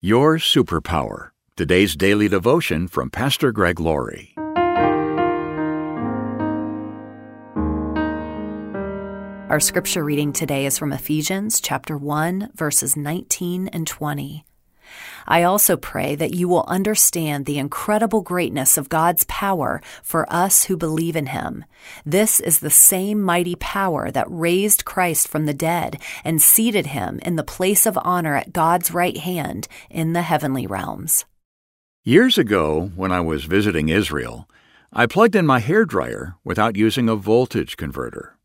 [0.00, 1.30] Your Superpower.
[1.56, 4.32] Today's daily devotion from Pastor Greg Laurie.
[9.50, 14.44] Our scripture reading today is from Ephesians chapter 1 verses 19 and 20.
[15.26, 20.64] I also pray that you will understand the incredible greatness of God's power for us
[20.64, 21.64] who believe in Him.
[22.06, 27.18] This is the same mighty power that raised Christ from the dead and seated Him
[27.22, 31.24] in the place of honor at God's right hand in the heavenly realms.
[32.04, 34.48] Years ago, when I was visiting Israel,
[34.92, 38.38] I plugged in my hair dryer without using a voltage converter.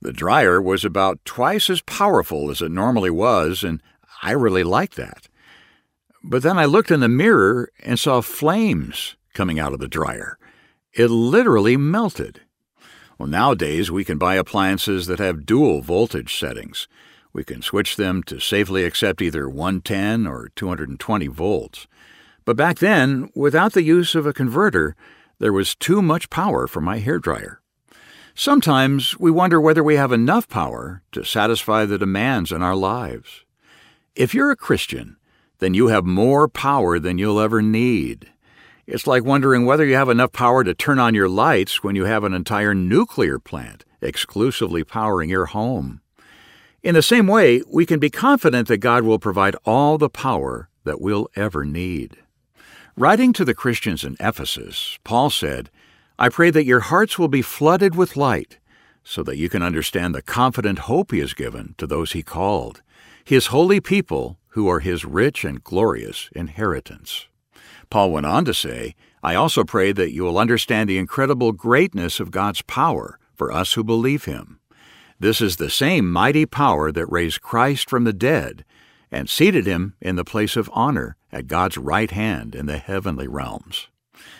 [0.00, 3.82] The dryer was about twice as powerful as it normally was, and
[4.22, 5.28] I really liked that.
[6.22, 10.38] But then I looked in the mirror and saw flames coming out of the dryer.
[10.92, 12.42] It literally melted.
[13.18, 16.88] Well, nowadays we can buy appliances that have dual voltage settings.
[17.32, 21.86] We can switch them to safely accept either 110 or 220 volts.
[22.44, 24.96] But back then, without the use of a converter,
[25.38, 27.60] there was too much power for my hair dryer.
[28.34, 33.44] Sometimes we wonder whether we have enough power to satisfy the demands in our lives.
[34.14, 35.16] If you're a Christian,
[35.60, 38.30] then you have more power than you'll ever need.
[38.86, 42.06] It's like wondering whether you have enough power to turn on your lights when you
[42.06, 46.00] have an entire nuclear plant exclusively powering your home.
[46.82, 50.70] In the same way, we can be confident that God will provide all the power
[50.84, 52.16] that we'll ever need.
[52.96, 55.70] Writing to the Christians in Ephesus, Paul said,
[56.18, 58.58] I pray that your hearts will be flooded with light,
[59.04, 62.82] so that you can understand the confident hope he has given to those he called,
[63.24, 67.26] his holy people who are his rich and glorious inheritance.
[67.90, 72.20] Paul went on to say, I also pray that you will understand the incredible greatness
[72.20, 74.60] of God's power for us who believe him.
[75.18, 78.64] This is the same mighty power that raised Christ from the dead
[79.10, 83.28] and seated him in the place of honor at God's right hand in the heavenly
[83.28, 83.88] realms.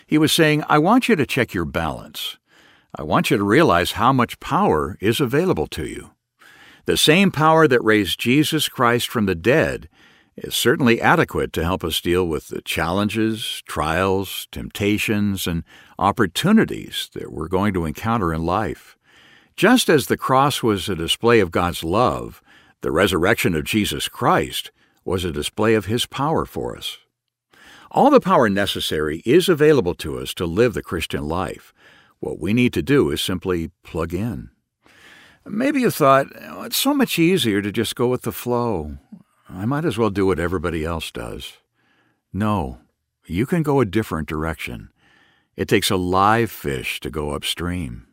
[0.07, 2.39] He was saying, I want you to check your balance.
[2.95, 6.11] I want you to realize how much power is available to you.
[6.87, 9.89] The same power that raised Jesus Christ from the dead
[10.37, 15.65] is certainly adequate to help us deal with the challenges, trials, temptations, and
[15.99, 18.97] opportunities that we're going to encounter in life.
[19.57, 22.43] Just as the cross was a display of God's love,
[22.81, 24.71] the resurrection of Jesus Christ
[25.05, 26.99] was a display of His power for us.
[27.91, 31.75] All the power necessary is available to us to live the Christian life.
[32.21, 34.51] What we need to do is simply plug in.
[35.47, 38.99] Maybe you thought, oh, it's so much easier to just go with the flow.
[39.49, 41.55] I might as well do what everybody else does.
[42.33, 42.79] No,
[43.27, 44.91] you can go a different direction.
[45.57, 48.07] It takes a live fish to go upstream.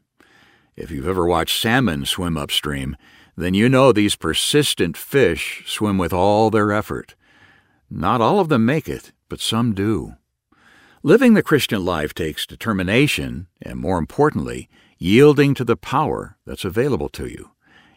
[0.75, 2.95] If you've ever watched salmon swim upstream,
[3.35, 7.15] then you know these persistent fish swim with all their effort.
[7.89, 10.15] Not all of them make it, but some do.
[11.07, 17.07] Living the Christian life takes determination and, more importantly, yielding to the power that's available
[17.07, 17.51] to you.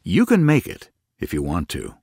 [0.04, 1.96] You can make it if you want to.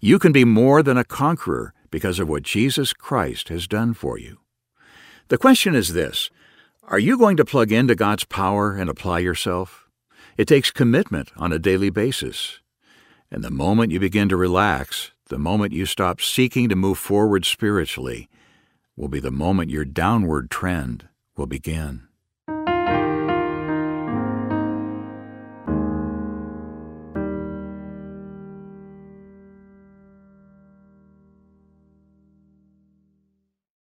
[0.00, 4.18] You can be more than a conqueror because of what Jesus Christ has done for
[4.18, 4.38] you.
[5.28, 6.30] The question is this
[6.84, 9.86] Are you going to plug into God's power and apply yourself?
[10.38, 12.60] It takes commitment on a daily basis.
[13.30, 17.44] And the moment you begin to relax, the moment you stop seeking to move forward
[17.44, 18.30] spiritually,
[18.98, 22.07] will be the moment your downward trend will begin.